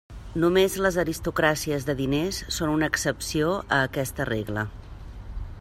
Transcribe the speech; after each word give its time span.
Només 0.43 0.77
les 0.85 0.95
aristocràcies 1.03 1.85
de 1.91 1.95
diners 2.01 2.41
són 2.57 2.73
una 2.79 2.91
excepció 2.93 3.55
a 3.63 3.83
aquesta 3.93 4.31
regla. 4.35 4.69